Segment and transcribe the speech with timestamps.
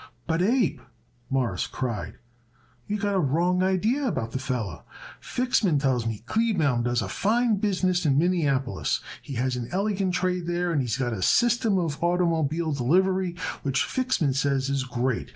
[0.25, 0.79] "But, Abe,"
[1.29, 2.15] Morris cried,
[2.87, 4.81] "you got a wrong idee about that feller.
[5.21, 9.01] Fixman tells me Kleebaum does a fine business in Minneapolis.
[9.21, 13.83] He has an elegant trade there and he's got a system of oitermobile delivery which
[13.85, 15.29] Fixman says is great.